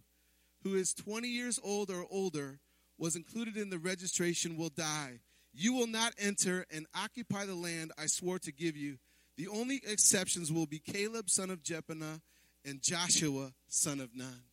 [0.61, 2.59] who is 20 years old or older
[2.99, 5.19] was included in the registration will die.
[5.51, 8.97] You will not enter and occupy the land I swore to give you.
[9.37, 12.21] The only exceptions will be Caleb, son of Jephunneh,
[12.63, 14.43] and Joshua, son of Nun.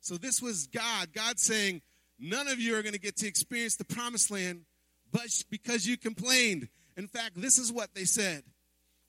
[0.00, 1.12] So this was God.
[1.12, 1.82] God saying,
[2.18, 4.62] None of you are going to get to experience the promised land,
[5.12, 6.68] but because you complained.
[6.96, 8.42] In fact, this is what they said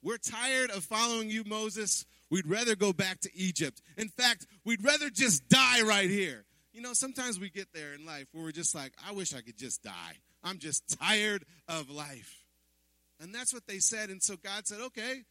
[0.04, 2.06] We're tired of following you, Moses.
[2.30, 3.82] We'd rather go back to Egypt.
[3.98, 6.46] In fact, we'd rather just die right here.
[6.72, 9.42] You know, sometimes we get there in life where we're just like, I wish I
[9.42, 10.20] could just die.
[10.44, 12.46] I'm just tired of life.
[13.20, 14.10] And that's what they said.
[14.10, 15.24] And so God said, okay,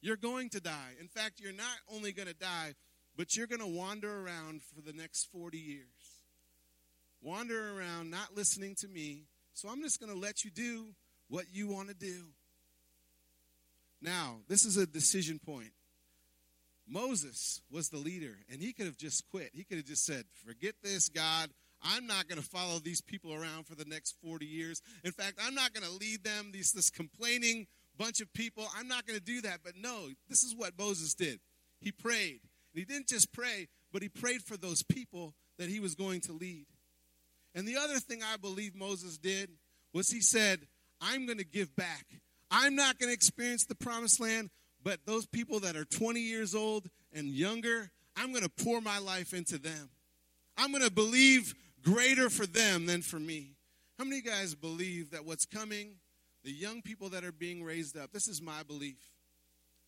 [0.00, 0.92] you're going to die.
[1.00, 2.74] In fact, you're not only going to die,
[3.16, 6.03] but you're going to wander around for the next 40 years
[7.24, 9.22] wander around not listening to me.
[9.54, 10.88] So I'm just going to let you do
[11.28, 12.26] what you want to do.
[14.02, 15.72] Now, this is a decision point.
[16.86, 19.50] Moses was the leader, and he could have just quit.
[19.54, 21.48] He could have just said, Forget this, God.
[21.82, 24.80] I'm not going to follow these people around for the next 40 years.
[25.02, 27.66] In fact, I'm not going to lead them, these, this complaining
[27.98, 28.66] bunch of people.
[28.76, 29.60] I'm not going to do that.
[29.62, 31.40] But no, this is what Moses did.
[31.80, 32.40] He prayed.
[32.72, 36.20] And he didn't just pray, but he prayed for those people that he was going
[36.22, 36.66] to lead.
[37.54, 39.50] And the other thing I believe Moses did
[39.92, 40.60] was he said,
[41.00, 42.06] I'm going to give back.
[42.50, 44.50] I'm not going to experience the promised land,
[44.82, 48.98] but those people that are 20 years old and younger, I'm going to pour my
[48.98, 49.90] life into them.
[50.56, 53.56] I'm going to believe greater for them than for me.
[53.98, 55.96] How many of you guys believe that what's coming,
[56.42, 58.98] the young people that are being raised up, this is my belief,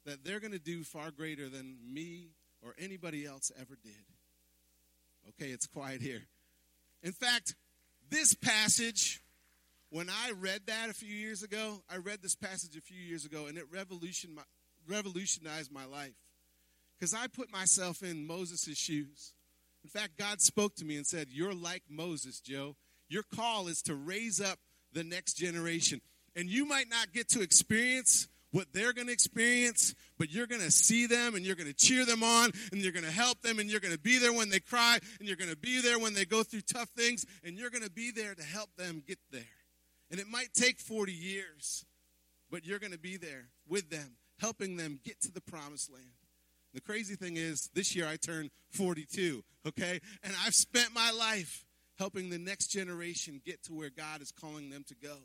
[0.04, 2.28] that they're going to do far greater than me
[2.62, 4.04] or anybody else ever did?
[5.30, 6.22] Okay, it's quiet here.
[7.06, 7.54] In fact,
[8.10, 9.22] this passage,
[9.90, 13.24] when I read that a few years ago, I read this passage a few years
[13.24, 16.16] ago, and it revolutionized my life.
[16.98, 19.34] Because I put myself in Moses' shoes.
[19.84, 22.74] In fact, God spoke to me and said, You're like Moses, Joe.
[23.08, 24.58] Your call is to raise up
[24.92, 26.00] the next generation.
[26.34, 30.62] And you might not get to experience what they're going to experience, but you're going
[30.62, 33.42] to see them and you're going to cheer them on and you're going to help
[33.42, 35.82] them and you're going to be there when they cry and you're going to be
[35.82, 38.70] there when they go through tough things and you're going to be there to help
[38.78, 39.42] them get there.
[40.10, 41.84] And it might take 40 years,
[42.50, 46.06] but you're going to be there with them, helping them get to the promised land.
[46.72, 50.00] The crazy thing is, this year I turned 42, okay?
[50.22, 51.66] And I've spent my life
[51.98, 55.16] helping the next generation get to where God is calling them to go.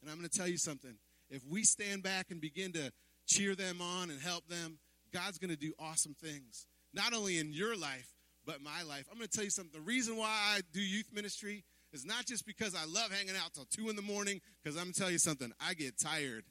[0.00, 0.96] And I'm going to tell you something
[1.30, 2.92] if we stand back and begin to
[3.26, 4.78] cheer them on and help them,
[5.12, 8.08] God's going to do awesome things, not only in your life,
[8.44, 9.06] but my life.
[9.10, 9.72] I'm going to tell you something.
[9.72, 13.54] The reason why I do youth ministry is not just because I love hanging out
[13.54, 15.52] till 2 in the morning, because I'm going to tell you something.
[15.60, 16.44] I get tired.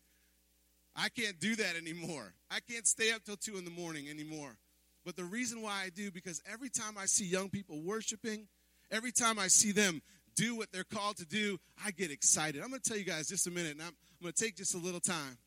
[0.96, 2.34] I can't do that anymore.
[2.50, 4.58] I can't stay up till 2 in the morning anymore.
[5.06, 8.48] But the reason why I do, because every time I see young people worshiping,
[8.90, 10.02] every time I see them
[10.36, 12.62] do what they're called to do, I get excited.
[12.62, 14.56] I'm going to tell you guys just a minute, and I'm, I'm going to take
[14.56, 15.38] just a little time.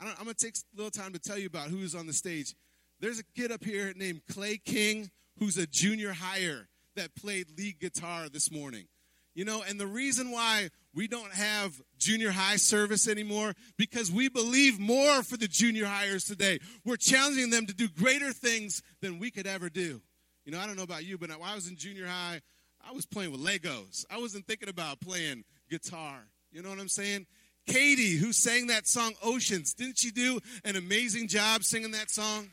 [0.00, 2.12] I am going to take a little time to tell you about who's on the
[2.12, 2.54] stage.
[3.00, 7.80] There's a kid up here named Clay King who's a junior higher that played lead
[7.80, 8.86] guitar this morning.
[9.34, 14.28] You know, and the reason why we don't have junior high service anymore because we
[14.28, 16.60] believe more for the junior highers today.
[16.84, 20.00] We're challenging them to do greater things than we could ever do.
[20.44, 22.42] You know, I don't know about you, but when I was in junior high,
[22.86, 24.04] I was playing with Legos.
[24.10, 26.18] I wasn't thinking about playing guitar.
[26.52, 27.26] You know what I'm saying?
[27.66, 32.50] Katie, who sang that song Oceans, didn't she do an amazing job singing that song?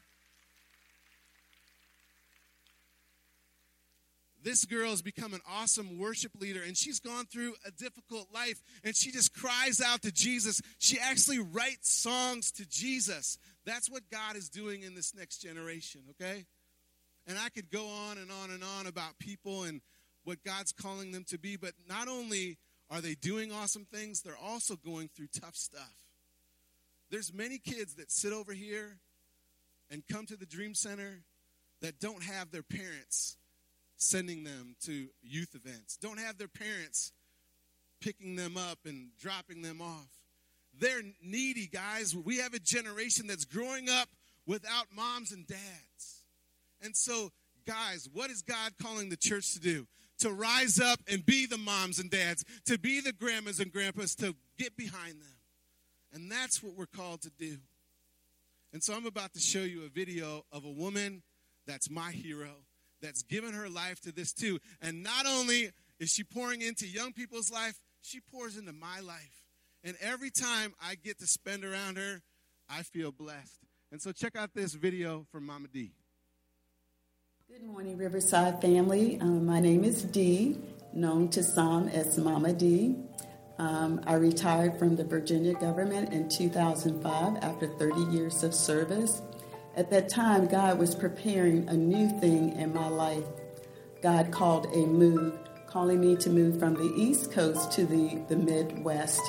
[4.44, 8.64] This girl has become an awesome worship leader, and she's gone through a difficult life,
[8.84, 10.62] and she just cries out to Jesus.
[10.80, 13.38] She actually writes songs to Jesus.
[13.66, 16.46] That's what God is doing in this next generation, okay?
[17.28, 19.82] And I could go on and on and on about people and
[20.24, 22.58] what God's calling them to be, but not only
[22.90, 25.96] are they doing awesome things, they're also going through tough stuff.
[27.10, 28.98] There's many kids that sit over here
[29.90, 31.24] and come to the Dream Center
[31.82, 33.38] that don't have their parents
[33.98, 37.12] sending them to youth events, don't have their parents
[38.02, 40.08] picking them up and dropping them off.
[40.80, 42.16] They're needy, guys.
[42.16, 44.10] We have a generation that's growing up
[44.48, 46.24] without moms and dads.
[46.82, 47.32] And so,
[47.68, 49.86] guys, what is God calling the church to do?
[50.22, 54.16] To rise up and be the moms and dads, to be the grandmas and grandpas,
[54.16, 55.36] to get behind them.
[56.14, 57.58] And that's what we're called to do.
[58.74, 61.24] And so I'm about to show you a video of a woman
[61.68, 62.52] that's my hero
[63.02, 64.60] that's given her life to this too.
[64.82, 69.46] And not only is she pouring into young people's life, she pours into my life.
[69.84, 72.22] And every time I get to spend around her,
[72.70, 73.60] I feel blessed.
[73.92, 75.92] And so check out this video from Mama D.
[77.52, 79.20] Good morning, Riverside family.
[79.20, 80.58] Um, my name is Dee,
[80.94, 82.96] known to some as Mama Dee.
[83.58, 89.22] Um, I retired from the Virginia government in 2005 after 30 years of service.
[89.76, 93.26] At that time, God was preparing a new thing in my life.
[94.02, 95.38] God called a move,
[95.68, 99.22] calling me to move from the East Coast to the, the Midwest.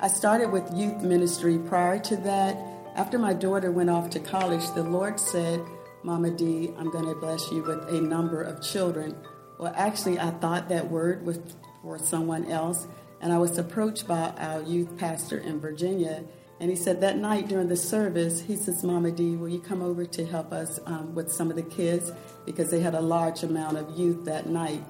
[0.00, 2.79] I started with youth ministry prior to that.
[3.00, 5.64] After my daughter went off to college, the Lord said,
[6.02, 9.16] Mama D, I'm going to bless you with a number of children.
[9.58, 11.40] Well, actually, I thought that word was
[11.80, 12.86] for someone else,
[13.22, 16.24] and I was approached by our youth pastor in Virginia
[16.60, 19.80] and he said that night during the service, he says, Mama D, will you come
[19.80, 22.12] over to help us um, with some of the kids?
[22.44, 24.84] Because they had a large amount of youth that night.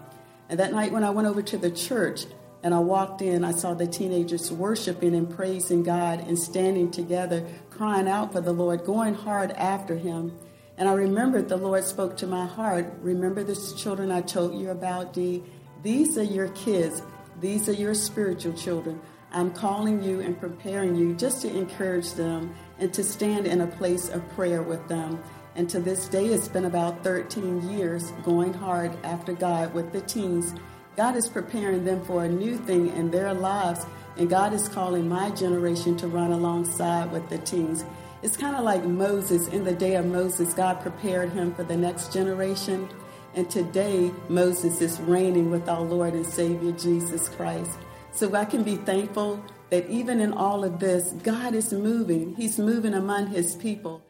[0.49, 2.25] And that night, when I went over to the church
[2.63, 7.47] and I walked in, I saw the teenagers worshiping and praising God and standing together,
[7.71, 10.39] crying out for the Lord, going hard after Him.
[10.77, 12.93] And I remembered the Lord spoke to my heart.
[13.01, 15.43] Remember the children I told you about, D?
[15.83, 17.03] These are your kids,
[17.41, 19.01] these are your spiritual children.
[19.33, 23.67] I'm calling you and preparing you just to encourage them and to stand in a
[23.67, 25.23] place of prayer with them.
[25.55, 30.01] And to this day, it's been about 13 years going hard after God with the
[30.01, 30.55] teens.
[31.01, 33.87] God is preparing them for a new thing in their lives,
[34.19, 37.87] and God is calling my generation to run alongside with the teens.
[38.23, 39.49] It's kind of like Moses.
[39.49, 42.87] In the day of Moses, God prepared him for the next generation.
[43.35, 47.79] And today, Moses is reigning with our Lord and Savior Jesus Christ.
[48.13, 52.37] So I can be thankful that even in all of this, God is moving.
[52.37, 54.03] He's moving among his people.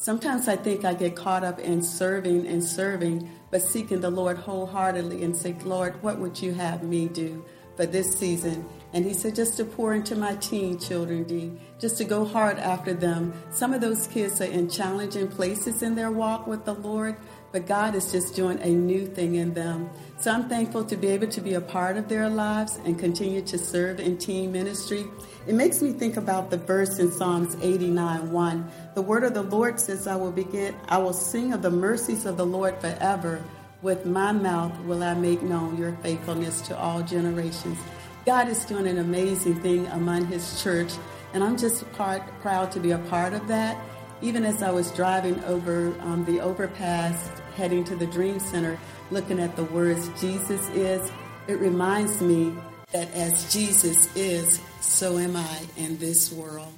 [0.00, 4.38] Sometimes I think I get caught up in serving and serving, but seeking the Lord
[4.38, 7.44] wholeheartedly and say, Lord, what would you have me do
[7.76, 8.66] for this season?
[8.94, 12.58] And he said, just to pour into my teen children, D, just to go hard
[12.58, 13.34] after them.
[13.50, 17.16] Some of those kids are in challenging places in their walk with the Lord,
[17.52, 19.90] but God is just doing a new thing in them.
[20.18, 23.42] So I'm thankful to be able to be a part of their lives and continue
[23.42, 25.06] to serve in team ministry.
[25.46, 28.70] It makes me think about the verse in Psalms 89 1.
[28.94, 32.26] The word of the Lord says, I will begin, I will sing of the mercies
[32.26, 33.42] of the Lord forever.
[33.82, 37.78] With my mouth will I make known your faithfulness to all generations.
[38.26, 40.92] God is doing an amazing thing among his church,
[41.32, 43.82] and I'm just part, proud to be a part of that.
[44.20, 48.78] Even as I was driving over um, the overpass heading to the Dream Center,
[49.10, 51.12] looking at the words Jesus is,
[51.46, 52.54] it reminds me
[52.90, 56.72] that as Jesus is, so am I in this world.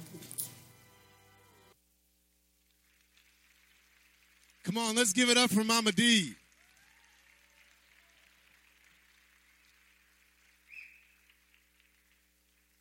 [4.65, 6.35] Come on, let's give it up for Mama D.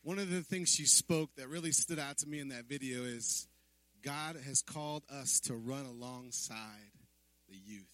[0.02, 3.04] One of the things she spoke that really stood out to me in that video
[3.04, 3.46] is
[4.02, 6.90] God has called us to run alongside
[7.48, 7.91] the youth.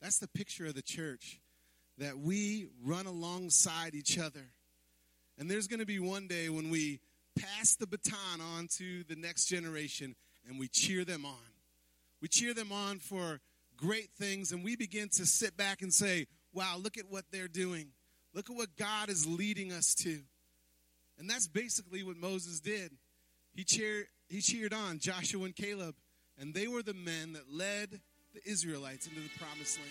[0.00, 1.40] That's the picture of the church,
[1.98, 4.50] that we run alongside each other.
[5.38, 7.00] And there's going to be one day when we
[7.38, 10.14] pass the baton on to the next generation
[10.48, 11.34] and we cheer them on.
[12.20, 13.40] We cheer them on for
[13.76, 17.48] great things and we begin to sit back and say, wow, look at what they're
[17.48, 17.88] doing.
[18.34, 20.18] Look at what God is leading us to.
[21.18, 22.92] And that's basically what Moses did.
[23.54, 25.94] he cheered, he cheered on Joshua and Caleb,
[26.38, 28.00] and they were the men that led
[28.44, 29.90] the Israelites into the promised land.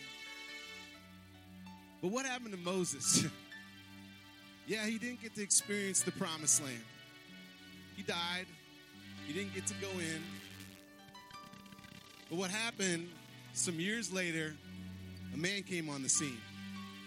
[2.02, 3.26] But what happened to Moses?
[4.68, 6.84] yeah, he didn't get to experience the promised land.
[7.96, 8.46] He died.
[9.26, 10.22] He didn't get to go in.
[12.30, 13.10] But what happened
[13.54, 14.54] some years later,
[15.34, 16.38] a man came on the scene.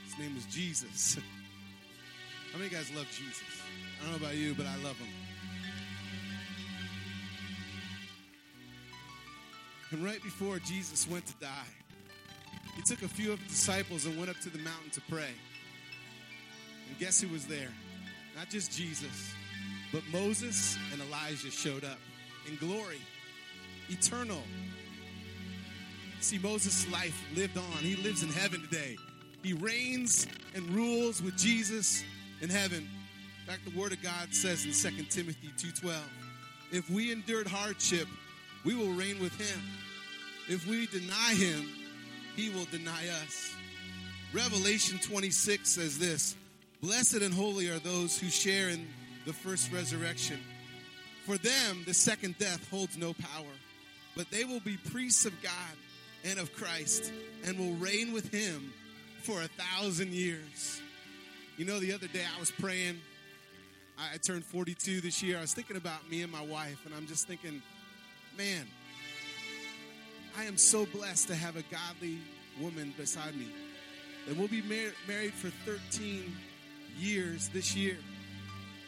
[0.06, 1.18] His name was Jesus.
[2.52, 3.44] How many guys love Jesus?
[4.00, 5.19] I don't know about you, but I love him.
[9.90, 11.70] And right before Jesus went to die,
[12.76, 15.32] he took a few of his disciples and went up to the mountain to pray.
[16.88, 17.68] And guess who was there?
[18.36, 19.32] Not just Jesus,
[19.92, 21.98] but Moses and Elijah showed up
[22.48, 23.00] in glory,
[23.88, 24.42] eternal.
[26.20, 27.78] See, Moses' life lived on.
[27.78, 28.96] He lives in heaven today.
[29.42, 32.04] He reigns and rules with Jesus
[32.40, 32.88] in heaven.
[33.40, 35.94] In fact, the Word of God says in 2 Timothy 2.12,
[36.72, 38.06] if we endured hardship,
[38.64, 39.60] we will reign with him.
[40.48, 41.68] If we deny him,
[42.36, 43.54] he will deny us.
[44.32, 46.36] Revelation 26 says this
[46.80, 48.86] Blessed and holy are those who share in
[49.26, 50.38] the first resurrection.
[51.26, 53.52] For them, the second death holds no power,
[54.16, 55.52] but they will be priests of God
[56.24, 57.12] and of Christ
[57.44, 58.72] and will reign with him
[59.22, 60.80] for a thousand years.
[61.56, 63.00] You know, the other day I was praying.
[63.98, 65.36] I, turned 42 this year.
[65.36, 67.60] I was thinking about me and my wife, and I'm just thinking,
[68.36, 68.66] man,
[70.36, 72.18] I am so blessed to have a godly
[72.60, 73.48] woman beside me.
[74.28, 76.34] And we'll be mar- married for 13
[76.98, 77.96] years this year.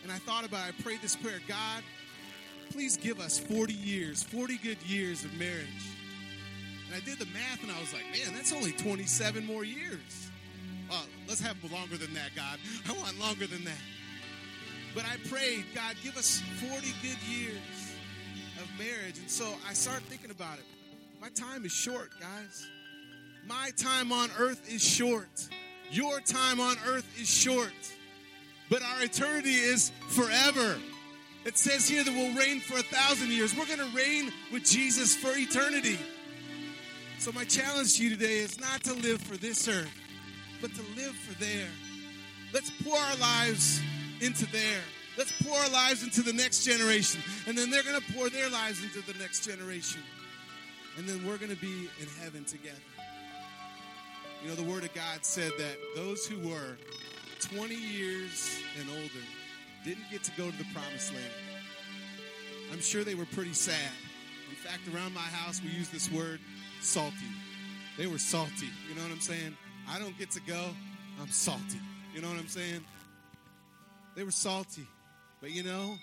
[0.02, 1.82] And I thought about it, I prayed this prayer God,
[2.70, 5.66] please give us 40 years, 40 good years of marriage.
[6.86, 10.30] And I did the math and I was like, man, that's only 27 more years.
[10.90, 12.58] Uh, let's have longer than that, God.
[12.88, 13.80] I want longer than that.
[14.94, 17.81] But I prayed, God, give us 40 good years
[18.62, 19.18] of marriage.
[19.18, 20.64] And so I started thinking about it.
[21.20, 22.66] My time is short, guys.
[23.46, 25.48] My time on earth is short.
[25.90, 27.72] Your time on earth is short.
[28.70, 30.76] But our eternity is forever.
[31.44, 33.56] It says here that we'll reign for a thousand years.
[33.56, 35.98] We're going to reign with Jesus for eternity.
[37.18, 39.92] So, my challenge to you today is not to live for this earth,
[40.60, 41.68] but to live for there.
[42.52, 43.80] Let's pour our lives
[44.20, 44.82] into there.
[45.18, 47.20] Let's pour our lives into the next generation.
[47.46, 50.02] And then they're going to pour their lives into the next generation
[50.96, 52.76] and then we're going to be in heaven together.
[54.42, 56.76] You know, the Word of God said that those who were
[57.40, 59.24] 20 years and older
[59.84, 61.32] didn't get to go to the promised land.
[62.72, 63.92] I'm sure they were pretty sad.
[64.50, 66.40] In fact, around my house, we use this word
[66.80, 67.16] salty.
[67.96, 68.68] They were salty.
[68.88, 69.56] You know what I'm saying?
[69.88, 70.70] I don't get to go,
[71.20, 71.80] I'm salty.
[72.14, 72.84] You know what I'm saying?
[74.14, 74.86] They were salty.
[75.42, 75.98] But you know,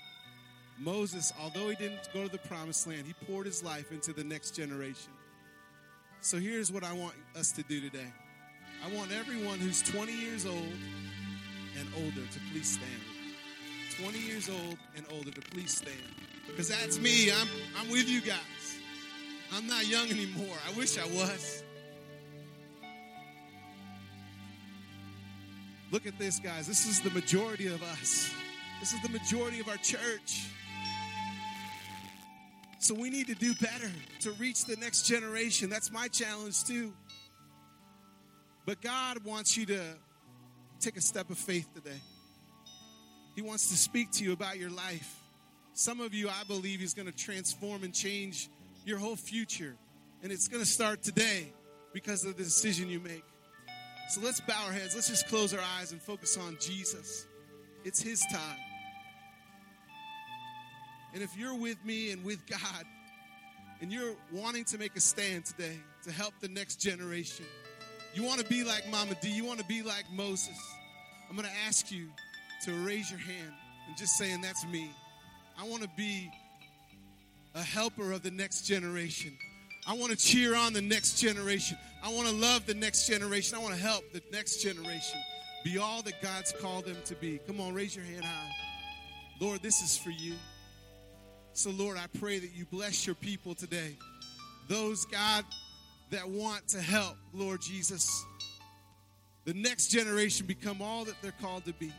[0.78, 4.24] Moses, although he didn't go to the promised land, he poured his life into the
[4.24, 5.14] next generation.
[6.20, 8.12] So here's what I want us to do today
[8.86, 10.58] I want everyone who's 20 years old
[11.78, 13.02] and older to please stand.
[14.02, 15.98] 20 years old and older to please stand.
[16.46, 17.32] Because that's me.
[17.32, 18.38] I'm, I'm with you guys.
[19.54, 20.56] I'm not young anymore.
[20.68, 21.64] I wish I was.
[25.92, 26.68] Look at this, guys.
[26.68, 28.32] This is the majority of us.
[28.80, 30.48] This is the majority of our church.
[32.80, 35.70] So we need to do better to reach the next generation.
[35.70, 36.94] That's my challenge too.
[38.66, 39.82] But God wants you to
[40.80, 42.00] take a step of faith today.
[43.36, 45.16] He wants to speak to you about your life.
[45.74, 48.50] Some of you, I believe, He's going to transform and change
[48.86, 49.76] your whole future.
[50.24, 51.52] And it's going to start today
[51.94, 53.24] because of the decision you make.
[54.10, 54.96] So let's bow our heads.
[54.96, 57.26] Let's just close our eyes and focus on Jesus.
[57.84, 58.58] It's His time.
[61.14, 62.86] And if you're with me and with God,
[63.82, 67.46] and you're wanting to make a stand today to help the next generation,
[68.14, 70.58] you want to be like Mama D, you want to be like Moses,
[71.30, 72.08] I'm going to ask you
[72.66, 73.54] to raise your hand
[73.88, 74.92] and just saying, That's me.
[75.58, 76.32] I want to be
[77.56, 79.38] a helper of the next generation.
[79.88, 81.78] I want to cheer on the next generation.
[82.04, 83.58] I want to love the next generation.
[83.58, 85.20] I want to help the next generation
[85.64, 87.40] be all that God's called them to be.
[87.48, 88.52] Come on, raise your hand high.
[89.40, 90.34] Lord, this is for you.
[91.60, 93.98] So, Lord, I pray that you bless your people today.
[94.70, 95.44] Those, God,
[96.10, 98.26] that want to help, Lord Jesus,
[99.44, 101.92] the next generation become all that they're called to be.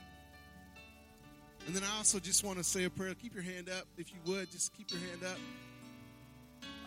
[1.66, 3.12] And then I also just want to say a prayer.
[3.12, 4.50] Keep your hand up, if you would.
[4.50, 5.38] Just keep your hand up.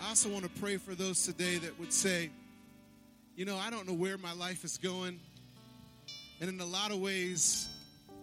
[0.01, 2.31] I also want to pray for those today that would say,
[3.35, 5.19] you know, I don't know where my life is going.
[6.41, 7.67] And in a lot of ways,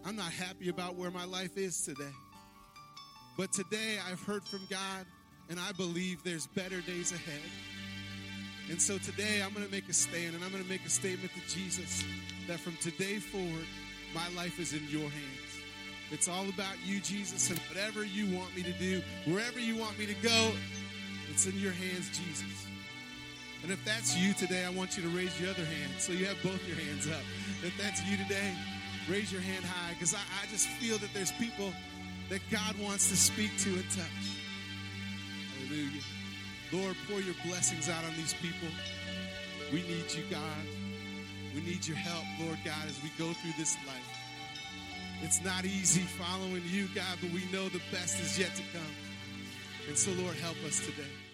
[0.04, 2.10] I'm not happy about where my life is today.
[3.40, 5.06] But today I've heard from God,
[5.48, 7.40] and I believe there's better days ahead.
[8.68, 10.90] And so today I'm going to make a stand, and I'm going to make a
[10.90, 12.04] statement to Jesus
[12.48, 13.64] that from today forward,
[14.14, 15.56] my life is in your hands.
[16.10, 19.98] It's all about you, Jesus, and whatever you want me to do, wherever you want
[19.98, 20.52] me to go,
[21.30, 22.66] it's in your hands, Jesus.
[23.62, 26.26] And if that's you today, I want you to raise your other hand so you
[26.26, 27.24] have both your hands up.
[27.64, 28.54] If that's you today,
[29.08, 31.72] raise your hand high because I, I just feel that there's people
[32.30, 34.26] that God wants to speak to and touch.
[35.58, 36.02] Hallelujah.
[36.72, 38.68] Lord, pour your blessings out on these people.
[39.72, 40.64] We need you, God.
[41.54, 44.16] We need your help, Lord God, as we go through this life.
[45.22, 48.94] It's not easy following you, God, but we know the best is yet to come.
[49.88, 51.29] And so, Lord, help us today.